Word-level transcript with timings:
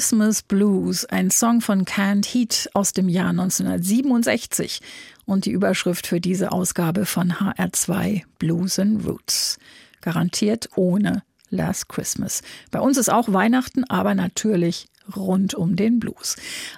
Christmas 0.00 0.40
Blues, 0.42 1.04
ein 1.04 1.30
Song 1.30 1.60
von 1.60 1.84
Canned 1.84 2.24
Heat 2.24 2.70
aus 2.72 2.94
dem 2.94 3.10
Jahr 3.10 3.28
1967 3.28 4.80
und 5.26 5.44
die 5.44 5.50
Überschrift 5.50 6.06
für 6.06 6.22
diese 6.22 6.52
Ausgabe 6.52 7.04
von 7.04 7.34
HR2 7.34 8.22
Blues 8.38 8.78
and 8.78 9.06
Roots. 9.06 9.58
Garantiert 10.00 10.70
ohne 10.74 11.22
Last 11.50 11.90
Christmas. 11.90 12.40
Bei 12.70 12.80
uns 12.80 12.96
ist 12.96 13.10
auch 13.10 13.30
Weihnachten, 13.34 13.84
aber 13.90 14.14
natürlich 14.14 14.88
rund 15.14 15.52
um 15.52 15.76
den 15.76 16.00
Blues. 16.00 16.36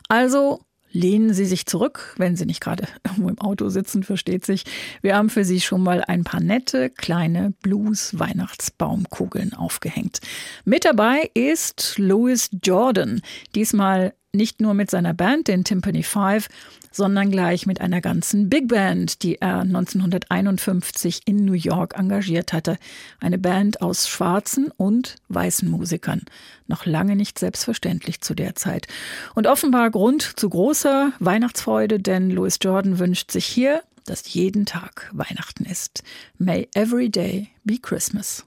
Also 0.08 0.64
lehnen 0.92 1.34
Sie 1.34 1.44
sich 1.44 1.66
zurück, 1.66 2.14
wenn 2.18 2.36
Sie 2.36 2.46
nicht 2.46 2.60
gerade 2.60 2.84
irgendwo 3.04 3.28
im 3.28 3.40
Auto 3.40 3.68
sitzen, 3.68 4.02
versteht 4.02 4.46
sich. 4.46 4.64
Wir 5.00 5.16
haben 5.16 5.30
für 5.30 5.44
Sie 5.44 5.60
schon 5.60 5.82
mal 5.82 6.02
ein 6.02 6.24
paar 6.24 6.40
nette 6.40 6.90
kleine 6.90 7.52
Blues-Weihnachtsbaumkugeln 7.62 9.54
aufgehängt. 9.54 10.20
Mit 10.64 10.84
dabei 10.84 11.30
ist 11.34 11.94
Louis 11.98 12.50
Jordan, 12.62 13.20
diesmal 13.54 14.14
nicht 14.32 14.60
nur 14.60 14.74
mit 14.74 14.90
seiner 14.90 15.12
Band, 15.12 15.48
den 15.48 15.64
Timpani 15.64 16.02
Five, 16.02 16.48
sondern 16.90 17.30
gleich 17.30 17.66
mit 17.66 17.80
einer 17.80 18.00
ganzen 18.00 18.48
Big 18.48 18.68
Band, 18.68 19.22
die 19.22 19.40
er 19.40 19.60
1951 19.60 21.22
in 21.26 21.44
New 21.44 21.52
York 21.52 21.98
engagiert 21.98 22.52
hatte. 22.52 22.78
Eine 23.20 23.38
Band 23.38 23.82
aus 23.82 24.08
schwarzen 24.08 24.70
und 24.76 25.16
weißen 25.28 25.70
Musikern. 25.70 26.22
Noch 26.66 26.86
lange 26.86 27.16
nicht 27.16 27.38
selbstverständlich 27.38 28.20
zu 28.20 28.34
der 28.34 28.54
Zeit. 28.54 28.86
Und 29.34 29.46
offenbar 29.46 29.90
Grund 29.90 30.22
zu 30.22 30.48
großer 30.48 31.12
Weihnachtsfreude, 31.18 32.00
denn 32.00 32.30
Louis 32.30 32.58
Jordan 32.60 32.98
wünscht 32.98 33.30
sich 33.30 33.46
hier, 33.46 33.82
dass 34.04 34.32
jeden 34.32 34.66
Tag 34.66 35.10
Weihnachten 35.12 35.64
ist. 35.64 36.02
May 36.38 36.68
every 36.74 37.08
day 37.08 37.48
be 37.64 37.78
Christmas. 37.78 38.44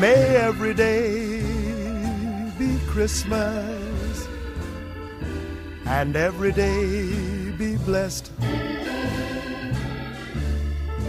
May 0.00 0.34
every 0.36 0.72
day 0.72 1.42
be 2.58 2.78
Christmas 2.86 4.28
and 5.84 6.16
every 6.16 6.52
day 6.52 7.50
be 7.58 7.76
blessed. 7.76 8.32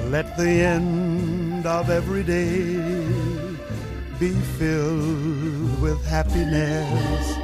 Let 0.10 0.36
the 0.36 0.50
end 0.50 1.66
of 1.66 1.90
every 1.90 2.24
day 2.24 2.76
be 4.20 4.34
filled 4.60 5.82
with 5.82 6.06
happiness. 6.06 7.38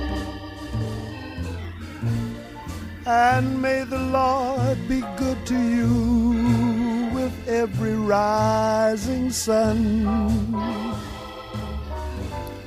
And 3.06 3.62
may 3.62 3.86
the 3.86 4.00
Lord 4.00 4.86
be 4.90 5.00
good 5.16 5.46
to 5.46 5.58
you 5.58 7.10
with 7.14 7.48
every 7.48 7.96
rising 7.96 9.32
sun 9.32 10.97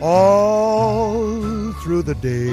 all 0.01 1.73
through 1.83 2.03
the 2.03 2.15
day. 2.15 2.51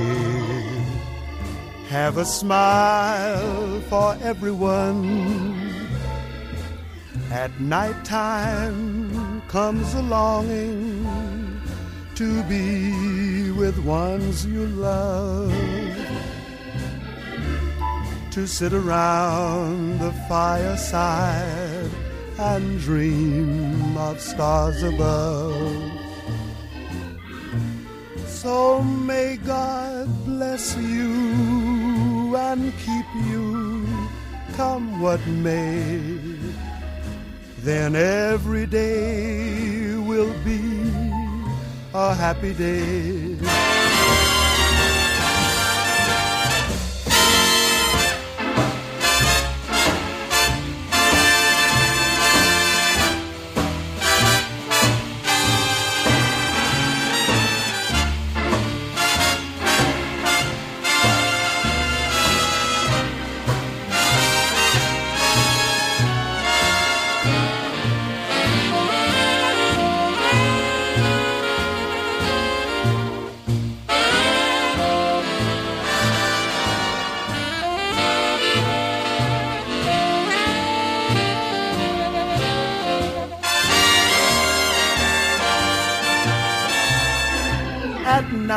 Have 1.90 2.18
a 2.18 2.26
smile 2.26 3.82
for 3.90 4.18
everyone. 4.22 5.56
At 7.32 7.60
night 7.60 8.04
time 8.04 9.42
comes 9.48 9.94
a 9.94 10.02
longing 10.02 11.62
to 12.16 12.44
be 12.44 13.52
with 13.52 13.78
ones 13.86 14.46
you 14.46 14.66
love. 14.66 15.54
To 18.32 18.48
sit 18.48 18.74
around 18.74 20.00
the 20.00 20.12
fireside 20.28 21.90
and 22.38 22.80
dream 22.80 23.98
of 23.98 24.20
stars 24.20 24.84
above. 24.84 26.07
So 28.48 28.82
may 28.82 29.36
God 29.36 30.08
bless 30.24 30.78
you 30.78 32.34
and 32.34 32.72
keep 32.78 33.10
you, 33.28 33.86
come 34.56 35.02
what 35.02 35.20
may. 35.28 36.00
then 37.60 37.98
every 37.98 38.66
day 38.66 39.98
will 39.98 40.34
be 40.46 40.62
a 41.94 42.14
happy 42.16 42.54
day. 42.54 43.36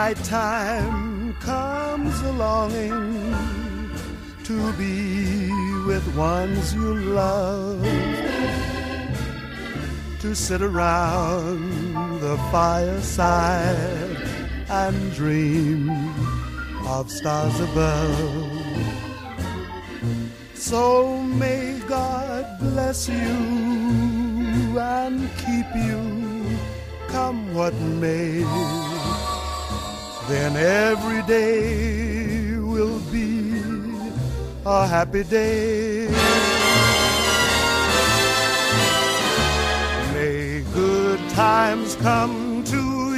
At 0.00 0.16
night 0.16 0.24
time 0.24 1.34
comes 1.40 2.22
a 2.22 2.32
longing 2.32 3.90
to 4.44 4.72
be 4.72 5.52
with 5.86 6.16
ones 6.16 6.72
you 6.72 6.94
love, 6.94 7.82
to 10.20 10.34
sit 10.34 10.62
around 10.62 12.20
the 12.20 12.38
fireside 12.50 14.16
and 14.70 15.12
dream 15.12 15.90
of 16.86 17.10
stars 17.10 17.60
above. 17.60 18.62
So 20.54 21.20
may 21.44 21.78
God 21.86 22.46
bless 22.58 23.06
you 23.06 23.38
and 24.78 25.28
keep 25.44 25.68
you, 25.76 26.58
come 27.08 27.52
what 27.52 27.74
may 27.74 28.40
then 30.30 30.56
every 30.56 31.22
day 31.22 32.56
will 32.56 33.00
be 33.10 33.52
a 34.64 34.86
happy 34.86 35.24
day. 35.24 36.06
May 40.14 40.62
good 40.72 41.18
times 41.30 41.96
come 41.96 42.62
to 42.64 43.09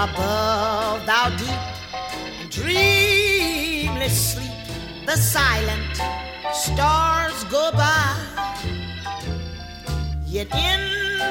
Above 0.00 1.04
thou 1.06 1.28
deep 1.36 1.64
dreamless 2.50 4.32
sleep, 4.34 4.66
the 5.06 5.16
silent 5.16 5.96
stars 6.52 7.44
go 7.44 7.72
by. 7.72 8.16
Yet 10.26 10.54
in 10.54 10.80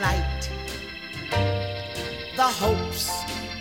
light 0.02 0.50
the 2.40 2.48
hopes 2.48 3.10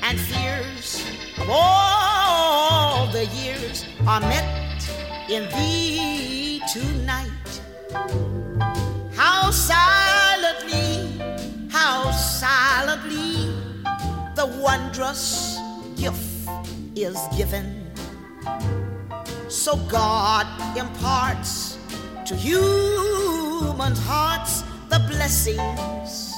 and 0.04 0.16
fears 0.20 1.02
of 1.37 1.49
all 1.50 3.08
the 3.08 3.26
years 3.43 3.84
are 4.06 4.20
met 4.20 4.88
in 5.28 5.49
thee 5.50 6.62
tonight. 6.72 7.47
How 7.90 9.50
silently, 9.50 11.19
how 11.70 12.11
silently 12.11 13.55
the 14.35 14.46
wondrous 14.61 15.58
gift 15.96 16.49
is 16.94 17.19
given. 17.35 17.90
So 19.49 19.76
God 19.88 20.46
imparts 20.76 21.79
to 22.26 22.37
human 22.37 23.94
hearts 23.96 24.62
the 24.90 24.99
blessings 25.08 26.35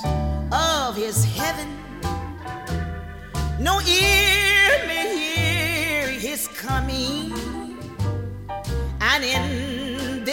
of 0.53 0.95
his 0.95 1.25
heaven. 1.25 1.69
No 3.59 3.81
ear 3.81 4.87
may 4.87 5.19
hear 5.19 6.07
his 6.09 6.47
coming, 6.47 7.33
and 9.01 9.25
in 9.25 9.80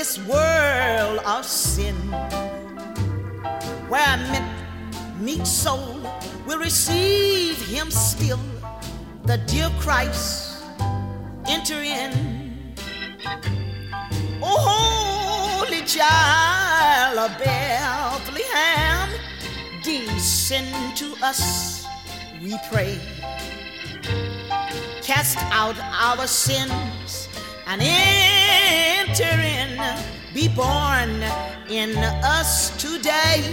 this 0.07 0.19
world 0.19 1.19
of 1.25 1.45
sin, 1.45 1.93
where 3.89 4.15
a 4.15 5.19
meek 5.19 5.45
soul 5.45 5.99
will 6.45 6.59
receive 6.59 7.57
him 7.67 7.91
still, 7.91 8.39
the 9.25 9.37
dear 9.47 9.69
Christ 9.81 10.63
enter 11.45 11.81
in. 11.81 12.73
Oh, 14.41 15.65
holy 15.65 15.81
child 15.81 17.17
of 17.17 17.37
Bethlehem, 17.37 19.09
descend 19.83 20.95
to 20.95 21.15
us, 21.21 21.85
we 22.41 22.57
pray. 22.71 22.97
Cast 25.01 25.37
out 25.51 25.75
our 25.81 26.27
sins 26.27 27.27
and 27.65 27.81
enter 27.81 28.36
in, 29.19 29.79
be 30.33 30.47
born 30.47 31.23
in 31.69 31.97
us 32.23 32.69
today. 32.81 33.43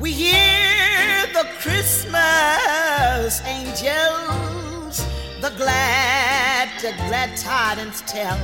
We 0.00 0.12
hear 0.12 1.26
the 1.32 1.46
Christmas 1.60 3.40
angels, 3.46 5.06
the 5.40 5.52
glad, 5.56 6.68
the 6.80 6.92
glad 7.06 7.36
tidings 7.36 8.02
tell. 8.02 8.38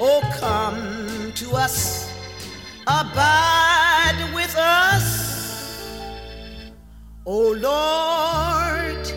Oh, 0.00 0.22
come 0.38 1.32
to 1.34 1.52
us, 1.52 2.10
abide 2.86 4.30
with 4.34 4.56
us. 4.56 5.32
O 7.26 7.52
Lord, 7.52 9.12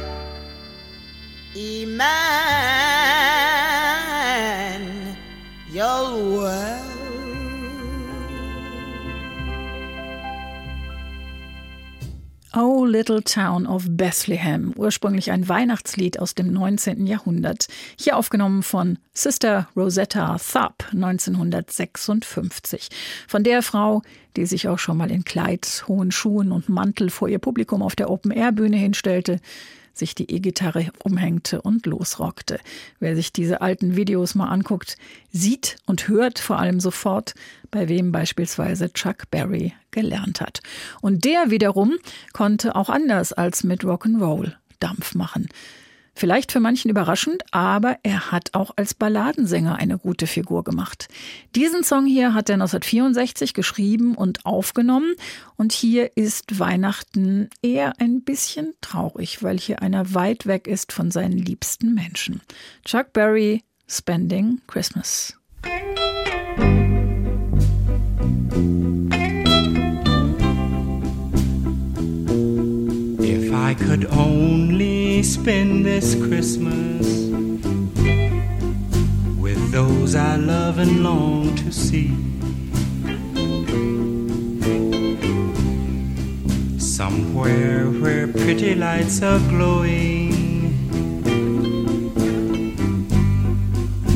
Little 12.86 13.24
Town 13.24 13.68
of 13.68 13.86
Bethlehem, 13.90 14.74
ursprünglich 14.76 15.32
ein 15.32 15.48
Weihnachtslied 15.50 16.20
aus 16.20 16.36
dem 16.36 16.52
19. 16.54 17.06
Jahrhundert, 17.08 17.68
hier 18.00 18.18
aufgenommen 18.18 18.64
von 18.64 19.00
Sister 19.14 19.68
Rosetta 19.76 20.38
Tharp 20.38 20.86
1956. 20.94 22.90
Von 23.28 23.44
der 23.44 23.62
Frau, 23.62 24.02
die 24.36 24.46
sich 24.46 24.68
auch 24.68 24.80
schon 24.80 24.98
mal 24.98 25.12
in 25.12 25.24
Kleid, 25.24 25.84
hohen 25.88 26.12
Schuhen 26.12 26.52
und 26.52 26.70
Mantel 26.70 27.10
vor 27.10 27.28
ihr 27.28 27.40
Publikum 27.40 27.82
auf 27.82 27.96
der 27.96 28.10
Open-Air-Bühne 28.10 28.78
hinstellte, 28.78 29.40
sich 29.98 30.16
die 30.16 30.32
E-Gitarre 30.32 30.88
umhängte 31.04 31.62
und 31.62 31.86
losrockte. 31.86 32.60
Wer 33.00 33.16
sich 33.16 33.34
diese 33.34 33.62
alten 33.62 33.96
Videos 33.96 34.36
mal 34.36 34.50
anguckt, 34.50 34.98
sieht 35.32 35.78
und 35.86 36.08
hört 36.08 36.40
vor 36.40 36.60
allem 36.60 36.80
sofort, 36.80 37.34
bei 37.72 37.88
wem 37.90 38.12
beispielsweise 38.12 38.92
Chuck 38.94 39.30
Berry 39.32 39.74
gelernt 39.92 40.42
hat. 40.42 40.62
Und 41.02 41.26
der 41.26 41.50
wiederum 41.50 41.96
konnte 42.34 42.76
auch 42.76 42.90
anders 42.90 43.34
als 43.34 43.64
mit 43.64 43.84
Rock'n'Roll 43.84 44.54
Dampf 44.80 45.16
machen. 45.16 45.48
Vielleicht 46.18 46.54
für 46.54 46.62
manchen 46.62 46.90
überraschend, 46.90 47.44
aber 47.52 47.98
er 48.04 48.32
hat 48.32 48.54
auch 48.54 48.72
als 48.78 48.94
Balladensänger 48.94 49.76
eine 49.76 49.98
gute 49.98 50.28
Figur 50.28 50.64
gemacht. 50.64 51.10
Diesen 51.56 51.84
Song 51.84 52.06
hier 52.06 52.34
hat 52.34 52.50
er 52.50 52.54
1964 52.54 53.54
geschrieben 53.54 54.16
und 54.16 54.46
aufgenommen. 54.46 55.16
Und 55.58 55.74
hier 55.74 56.16
ist 56.16 56.58
Weihnachten 56.58 57.50
eher 57.62 58.00
ein 58.00 58.24
bisschen 58.24 58.74
traurig, 58.80 59.44
weil 59.44 59.60
hier 59.60 59.82
einer 59.82 60.14
weit 60.14 60.48
weg 60.48 60.68
ist 60.68 60.94
von 60.94 61.12
seinen 61.12 61.38
liebsten 61.38 61.94
Menschen. 61.94 62.42
Chuck 62.86 63.12
Berry, 63.12 63.64
Spending 63.86 64.62
Christmas. 64.68 65.38
If 73.20 73.52
I 73.52 73.74
could 73.74 74.06
only 74.12 75.05
spend 75.24 75.86
this 75.86 76.16
Christmas 76.16 77.06
with 79.40 79.72
those 79.72 80.16
I 80.16 80.36
love 80.36 80.78
and 80.80 81.04
long 81.04 81.56
to 81.56 81.72
see. 81.72 82.10
Somewhere 86.80 87.86
where 87.90 88.28
pretty 88.28 88.76
lights 88.76 89.22
are 89.22 89.40
glowing. 89.50 90.32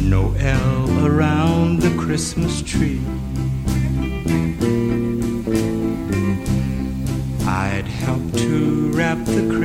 No 0.09 0.33
elf 0.39 0.91
around 1.03 1.81
the 1.81 1.95
Christmas 1.97 2.61
tree. 2.61 3.01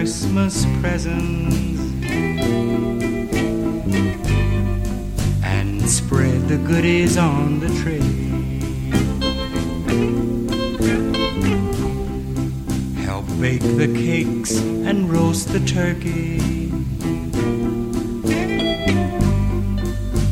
Christmas 0.05 0.67
presents 0.83 1.81
and 5.43 5.89
spread 5.89 6.47
the 6.47 6.59
goodies 6.59 7.17
on 7.17 7.59
the 7.59 7.69
tree. 7.81 8.03
Help 13.03 13.25
bake 13.41 13.63
the 13.63 13.91
cakes 13.97 14.59
and 14.59 15.11
roast 15.11 15.49
the 15.49 15.61
turkey. 15.61 16.71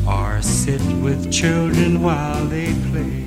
Or 0.07 0.39
sit 0.43 0.83
with 1.01 1.31
children 1.31 2.03
while 2.03 2.45
they 2.45 2.75
play. 2.91 3.22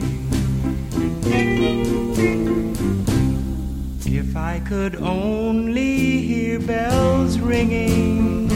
Could 4.69 4.97
only 4.97 6.21
hear 6.23 6.59
bells 6.59 7.39
ringing, 7.39 8.51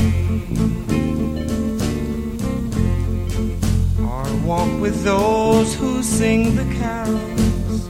or 4.05 4.25
walk 4.45 4.81
with 4.81 5.01
those 5.05 5.75
who 5.75 6.03
sing 6.03 6.53
the 6.57 6.65
carols. 6.75 7.87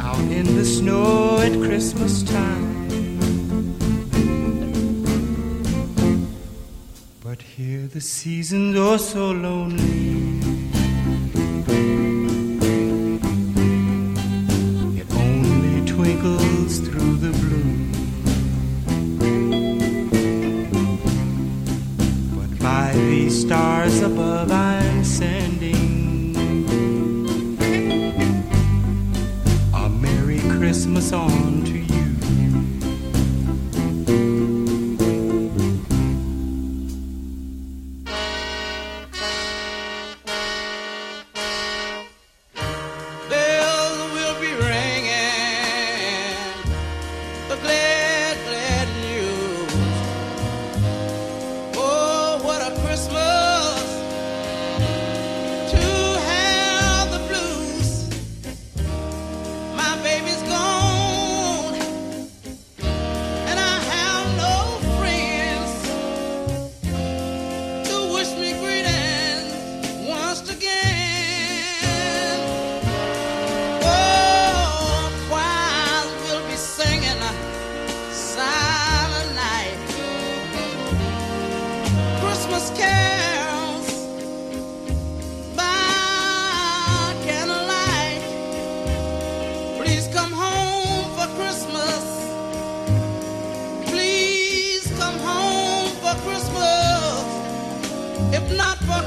Out 0.00 0.32
in 0.32 0.56
the 0.56 0.64
snow 0.64 1.40
at 1.40 1.52
Christmas 1.62 2.22
time. 2.22 2.65
Here 7.56 7.86
the 7.86 8.02
seasons 8.02 8.76
are 8.76 8.98
so 8.98 9.30
lonely. 9.30 10.55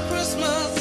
Christmas, 0.08 0.79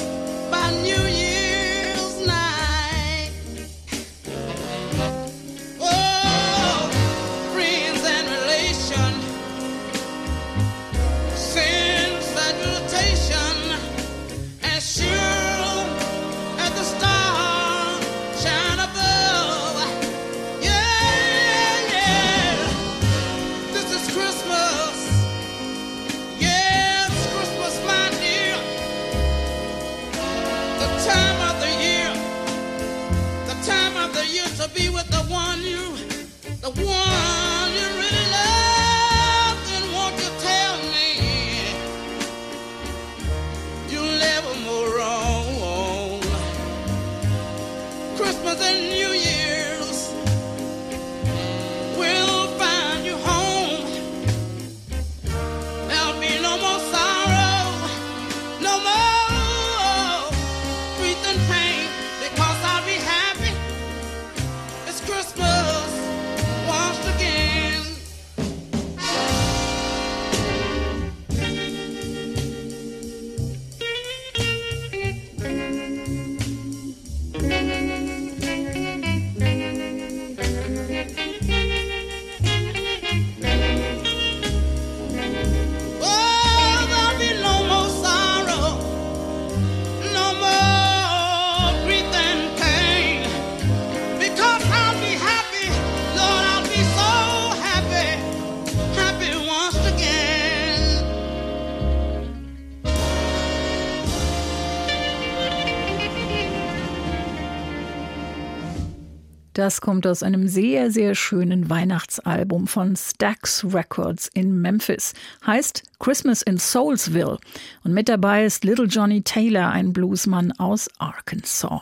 Das 109.59 109.81
kommt 109.81 110.07
aus 110.07 110.23
einem 110.23 110.47
sehr, 110.47 110.89
sehr 110.89 111.15
schönen 111.15 111.69
Weihnachtsalbum 111.69 112.65
von 112.65 112.95
Stax 112.95 113.65
Records 113.73 114.29
in 114.33 114.61
Memphis. 114.61 115.13
Heißt 115.45 115.83
Christmas 115.99 116.41
in 116.41 116.57
Soulsville. 116.57 117.37
Und 117.83 117.93
mit 117.93 118.07
dabei 118.07 118.45
ist 118.45 118.63
Little 118.63 118.85
Johnny 118.85 119.21
Taylor, 119.21 119.69
ein 119.69 119.91
Bluesmann 119.91 120.53
aus 120.53 120.87
Arkansas. 120.97 121.81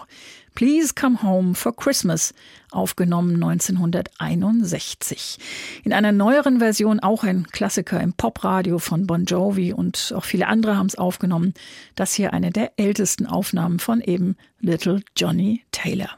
Please 0.55 0.95
Come 0.99 1.21
Home 1.21 1.53
for 1.53 1.75
Christmas, 1.75 2.33
aufgenommen 2.71 3.35
1961. 3.35 5.37
In 5.83 5.93
einer 5.93 6.11
neueren 6.11 6.57
Version 6.57 6.99
auch 6.99 7.23
ein 7.23 7.45
Klassiker 7.45 8.01
im 8.01 8.13
Popradio 8.13 8.79
von 8.79 9.05
Bon 9.05 9.25
Jovi 9.25 9.71
und 9.71 10.15
auch 10.17 10.25
viele 10.25 10.47
andere 10.47 10.77
haben 10.77 10.87
es 10.87 10.97
aufgenommen. 10.97 11.53
Das 11.93 12.15
hier 12.15 12.33
eine 12.33 12.49
der 12.49 12.71
ältesten 12.79 13.27
Aufnahmen 13.27 13.77
von 13.77 14.01
eben 14.01 14.35
Little 14.61 15.03
Johnny 15.15 15.61
Taylor. 15.71 16.09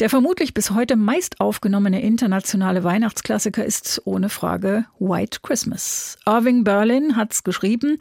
Der 0.00 0.10
vermutlich 0.10 0.54
bis 0.54 0.72
heute 0.72 0.96
meist 0.96 1.40
aufgenommene 1.40 2.02
internationale 2.02 2.82
Weihnachtsklassiker 2.82 3.64
ist 3.64 4.02
ohne 4.04 4.28
Frage 4.28 4.86
White 4.98 5.38
Christmas. 5.42 6.18
Irving 6.26 6.64
Berlin 6.64 7.14
hat's 7.16 7.44
geschrieben, 7.44 7.98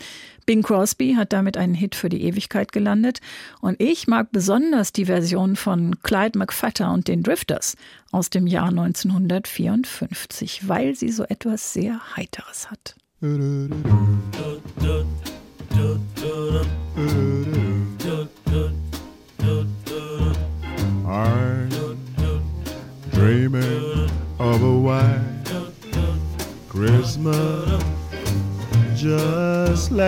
Bing 0.47 0.63
Crosby 0.63 1.13
hat 1.13 1.33
damit 1.33 1.55
einen 1.55 1.75
Hit 1.75 1.93
für 1.93 2.09
die 2.09 2.23
Ewigkeit 2.23 2.71
gelandet 2.71 3.21
und 3.61 3.79
ich 3.79 4.07
mag 4.07 4.31
besonders 4.31 4.91
die 4.91 5.05
Version 5.05 5.55
von 5.55 5.99
Clyde 6.01 6.39
McFatter 6.39 6.91
und 6.91 7.07
den 7.07 7.21
Drifters 7.21 7.75
aus 8.11 8.31
dem 8.31 8.47
Jahr 8.47 8.69
1954, 8.69 10.67
weil 10.67 10.95
sie 10.95 11.09
so 11.09 11.23
etwas 11.23 11.73
sehr 11.73 12.15
Heiteres 12.15 12.71
hat. 12.71 12.95
dreaming 13.23 15.02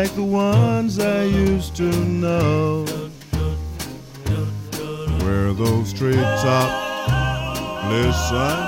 like 0.05 0.15
the 0.15 0.23
ones 0.23 0.99
I 0.99 1.23
used 1.23 1.75
to 1.77 1.89
know, 2.05 2.85
where 5.23 5.51
those 5.51 5.93
treetops 5.93 7.59
listen 7.89 8.64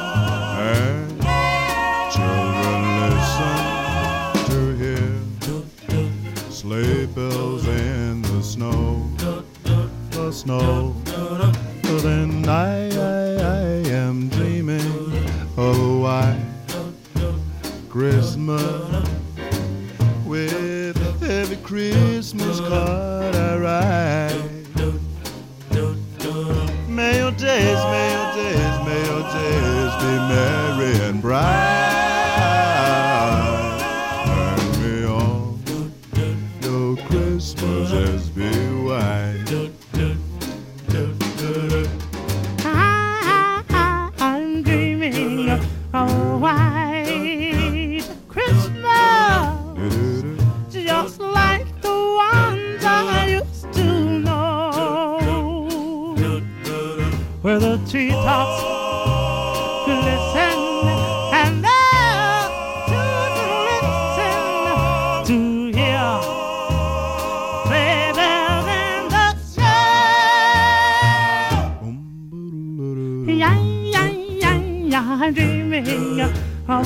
May 76.77 76.83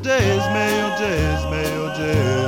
days, 0.00 0.42
may 0.54 0.78
your 0.78 0.98
days, 0.98 1.44
may 1.50 1.74
your 1.74 1.94
days 1.94 2.39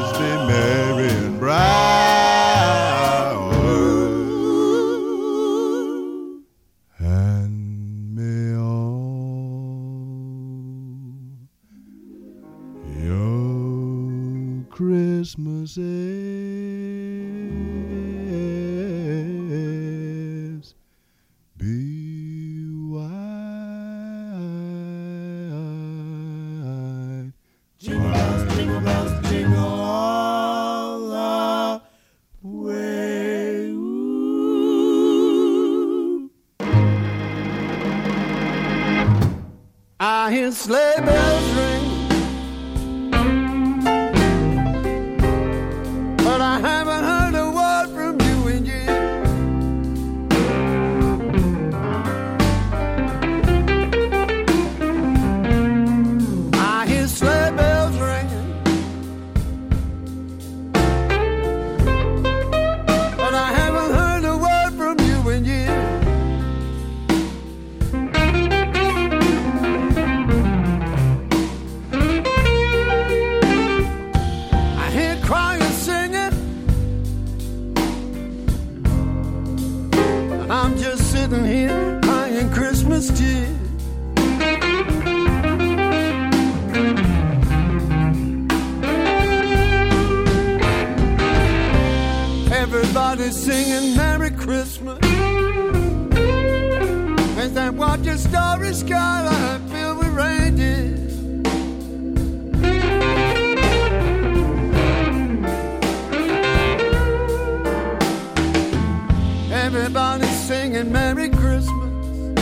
Everybody's 109.62 110.28
singing 110.48 110.90
Merry 110.90 111.28
Christmas. 111.28 112.36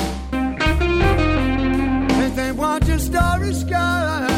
As 2.25 2.35
they 2.35 2.51
watch 2.53 2.89
a 2.89 2.99
starry 2.99 3.53
skyline 3.53 4.30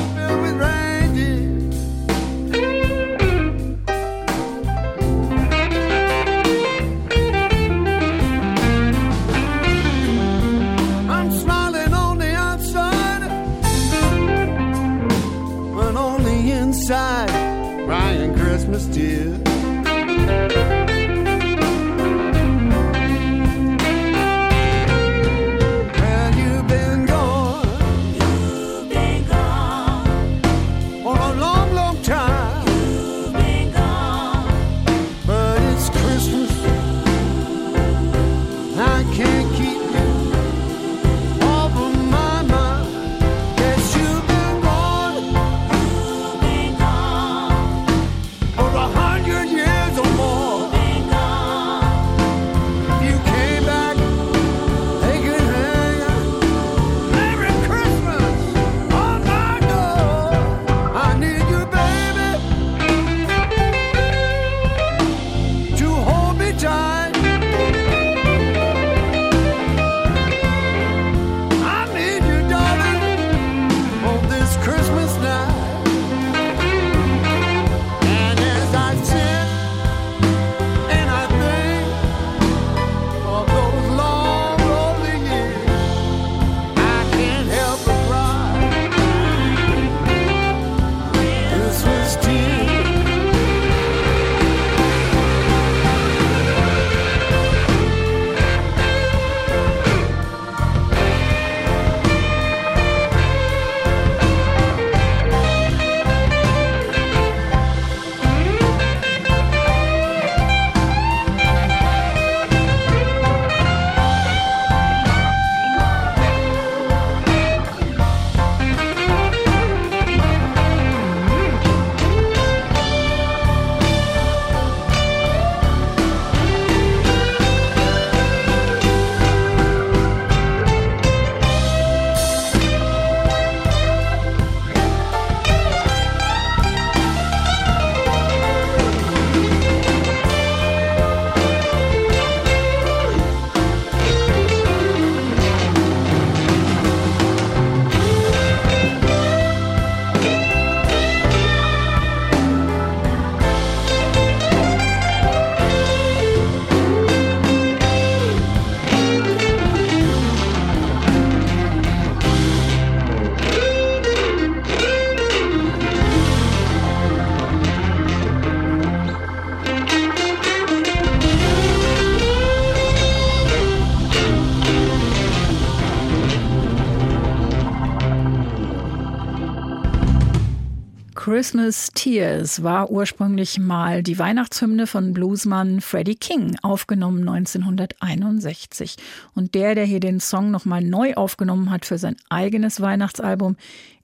Christmas 181.42 181.90
Tears 181.92 182.62
war 182.62 182.88
ursprünglich 182.88 183.58
mal 183.58 184.04
die 184.04 184.16
Weihnachtshymne 184.16 184.86
von 184.86 185.12
Bluesmann 185.12 185.80
Freddie 185.80 186.14
King, 186.14 186.56
aufgenommen 186.62 187.28
1961. 187.28 188.94
Und 189.34 189.56
der, 189.56 189.74
der 189.74 189.84
hier 189.84 189.98
den 189.98 190.20
Song 190.20 190.52
nochmal 190.52 190.82
neu 190.82 191.14
aufgenommen 191.14 191.72
hat 191.72 191.84
für 191.84 191.98
sein 191.98 192.14
eigenes 192.28 192.80
Weihnachtsalbum, 192.80 193.56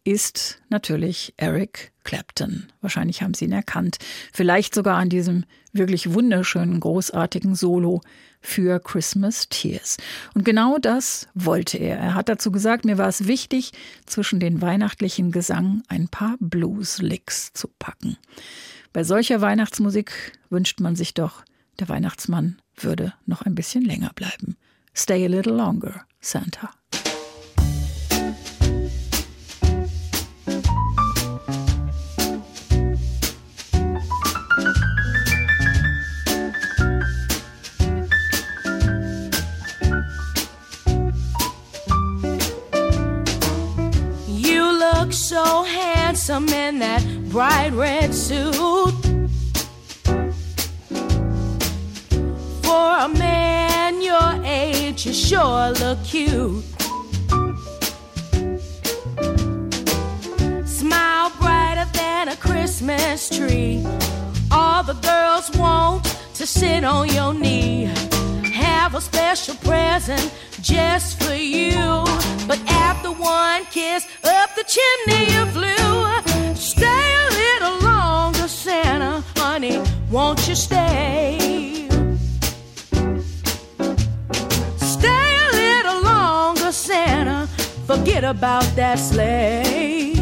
ist 0.09 0.59
natürlich 0.71 1.35
Eric 1.37 1.93
Clapton. 2.03 2.69
Wahrscheinlich 2.81 3.21
haben 3.21 3.35
Sie 3.35 3.45
ihn 3.45 3.53
erkannt. 3.53 3.99
Vielleicht 4.33 4.75
sogar 4.75 4.97
an 4.97 5.11
diesem 5.11 5.45
wirklich 5.73 6.15
wunderschönen, 6.15 6.81
großartigen 6.81 7.55
Solo 7.55 8.01
für 8.41 8.81
Christmas 8.81 9.51
Tears. 9.51 9.99
Und 10.33 10.47
genau 10.47 10.79
das 10.79 11.29
wollte 11.35 11.77
er. 11.77 11.99
Er 11.99 12.15
hat 12.15 12.31
dazu 12.31 12.51
gesagt, 12.51 12.87
mir 12.87 12.97
war 12.97 13.09
es 13.09 13.27
wichtig, 13.27 13.73
zwischen 14.07 14.41
den 14.41 14.63
weihnachtlichen 14.63 15.31
Gesang 15.31 15.83
ein 15.89 16.09
paar 16.09 16.37
Blues-Licks 16.41 17.53
zu 17.53 17.69
packen. 17.79 18.17
Bei 18.95 19.05
solcher 19.05 19.43
Weihnachtsmusik 19.43 20.39
wünscht 20.49 20.81
man 20.81 20.97
sich 20.97 21.13
doch, 21.13 21.45
der 21.79 21.91
Weihnachtsmann 21.91 22.63
würde 22.77 23.13
noch 23.27 23.43
ein 23.43 23.55
bisschen 23.55 23.85
länger 23.85 24.13
bleiben. 24.15 24.57
Stay 24.95 25.23
a 25.27 25.29
little 25.29 25.53
longer, 25.53 26.07
Santa. 26.19 26.71
Handsome 46.29 46.55
in 46.55 46.79
that 46.79 47.03
bright 47.31 47.73
red 47.73 48.15
suit. 48.15 48.55
For 52.63 52.99
a 52.99 53.09
man 53.09 54.03
your 54.03 54.45
age, 54.45 55.07
you 55.07 55.15
sure 55.15 55.71
look 55.71 56.05
cute. 56.05 56.63
Smile 60.67 61.33
brighter 61.41 61.89
than 61.95 62.29
a 62.29 62.37
Christmas 62.37 63.31
tree. 63.31 63.83
All 64.51 64.83
the 64.83 64.99
girls 65.01 65.51
want 65.57 66.05
to 66.35 66.47
sit 66.47 66.85
on 66.85 67.09
your 67.09 67.33
knee. 67.33 67.85
Have 68.53 68.95
a 68.95 69.01
special 69.01 69.55
present 69.57 70.31
just 70.61 71.23
for 71.23 71.35
you. 71.35 72.05
But 72.47 72.59
one 73.19 73.65
kiss 73.67 74.07
up 74.25 74.55
the 74.55 74.65
chimney 74.65 75.33
you 75.33 75.47
flew. 75.47 76.55
Stay 76.55 76.85
a 76.85 77.29
little 77.31 77.79
longer, 77.81 78.49
Santa, 78.49 79.23
honey. 79.37 79.83
Won't 80.11 80.49
you 80.49 80.55
stay? 80.55 81.89
Stay 84.77 85.37
a 85.47 85.51
little 85.53 86.03
longer, 86.03 86.73
Santa. 86.73 87.47
Forget 87.87 88.25
about 88.25 88.65
that 88.77 88.99
sleigh. 88.99 90.15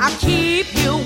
I 0.00 0.10
keep 0.20 0.66
you 0.82 1.01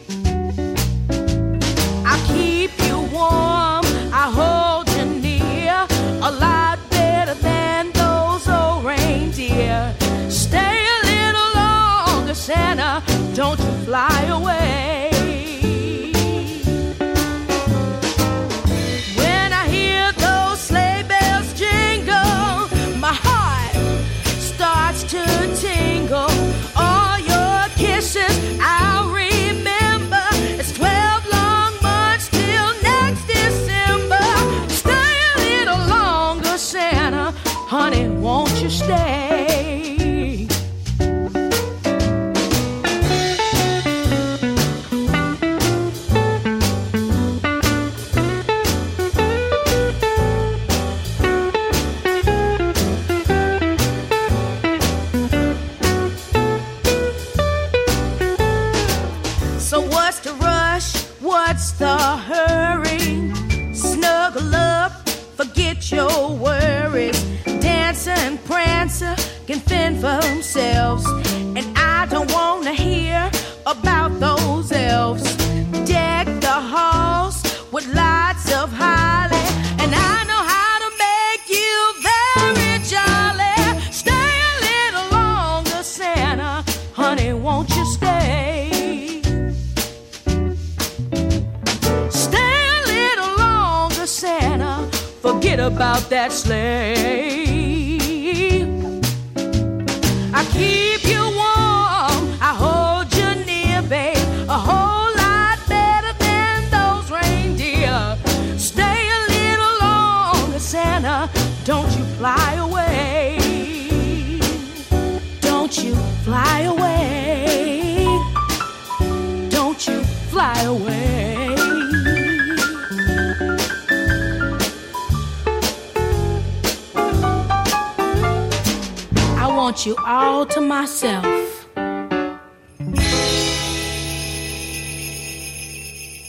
You 129.88 129.96
all 130.06 130.46
to 130.46 130.60
myself. 130.60 131.26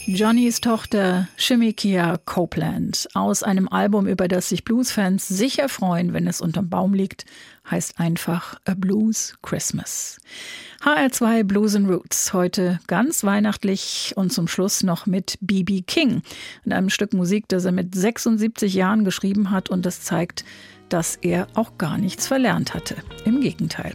Johnnys 0.07 0.59
Tochter 0.61 1.27
Shimikia 1.37 2.17
Copeland 2.25 3.07
aus 3.13 3.43
einem 3.43 3.67
Album, 3.67 4.07
über 4.07 4.27
das 4.29 4.49
sich 4.49 4.63
Bluesfans 4.63 5.27
sicher 5.27 5.67
freuen, 5.67 6.13
wenn 6.13 6.25
es 6.25 6.41
unterm 6.41 6.69
Baum 6.69 6.93
liegt, 6.93 7.25
heißt 7.69 7.99
einfach 7.99 8.59
A 8.65 8.73
Blues 8.75 9.35
Christmas. 9.43 10.19
HR2 10.81 11.43
Blues 11.43 11.75
and 11.75 11.89
Roots, 11.89 12.33
heute 12.33 12.79
ganz 12.87 13.23
weihnachtlich 13.23 14.13
und 14.15 14.31
zum 14.31 14.47
Schluss 14.47 14.83
noch 14.83 15.05
mit 15.05 15.37
B.B. 15.41 15.81
King, 15.81 16.23
in 16.63 16.71
einem 16.71 16.89
Stück 16.89 17.13
Musik, 17.13 17.47
das 17.49 17.65
er 17.65 17.73
mit 17.73 17.93
76 17.93 18.73
Jahren 18.73 19.03
geschrieben 19.03 19.51
hat 19.51 19.69
und 19.69 19.85
das 19.85 20.01
zeigt, 20.01 20.43
dass 20.89 21.15
er 21.15 21.47
auch 21.53 21.77
gar 21.77 21.97
nichts 21.97 22.27
verlernt 22.27 22.73
hatte. 22.73 22.95
Im 23.25 23.41
Gegenteil. 23.41 23.93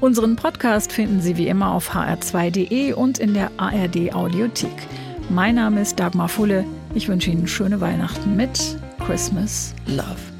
Unseren 0.00 0.36
Podcast 0.36 0.92
finden 0.92 1.20
Sie 1.20 1.36
wie 1.36 1.48
immer 1.48 1.72
auf 1.72 1.94
hr2.de 1.94 2.92
und 2.92 3.18
in 3.18 3.34
der 3.34 3.50
ARD 3.56 4.14
Audiothek. 4.14 4.88
Mein 5.30 5.54
Name 5.54 5.80
ist 5.80 5.98
Dagmar 5.98 6.28
Fulle. 6.28 6.64
Ich 6.94 7.08
wünsche 7.08 7.30
Ihnen 7.30 7.48
schöne 7.48 7.80
Weihnachten 7.80 8.36
mit 8.36 8.78
Christmas 9.04 9.74
Love. 9.86 10.35